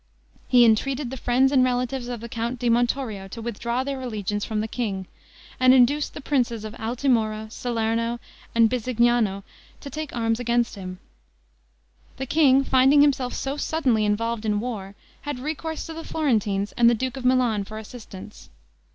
He 0.47 0.65
entreated 0.65 1.11
the 1.11 1.15
friends 1.15 1.51
and 1.51 1.63
relatives 1.63 2.07
of 2.07 2.21
the 2.21 2.27
Count 2.27 2.57
di 2.57 2.69
Montorio 2.71 3.27
to 3.27 3.39
withdraw 3.39 3.83
their 3.83 4.01
allegiance 4.01 4.43
from 4.43 4.59
the 4.59 4.67
king, 4.67 5.05
and 5.59 5.75
induced 5.75 6.15
the 6.15 6.21
princes 6.21 6.65
of 6.65 6.73
Altimura, 6.79 7.51
Salerno, 7.51 8.19
and 8.55 8.67
Bisignano 8.67 9.43
to 9.79 9.89
take 9.91 10.15
arms 10.15 10.39
against 10.39 10.73
him. 10.73 10.97
The 12.17 12.25
king, 12.25 12.63
finding 12.63 13.01
himself 13.03 13.35
so 13.35 13.57
suddenly 13.57 14.03
involved 14.03 14.43
in 14.43 14.59
war, 14.59 14.95
had 15.21 15.37
recourse 15.37 15.85
to 15.85 15.93
the 15.93 16.03
Florentines 16.03 16.71
and 16.71 16.89
the 16.89 16.95
duke 16.95 17.15
of 17.15 17.23
Milan 17.23 17.63
for 17.63 17.77
assistance. 17.77 18.49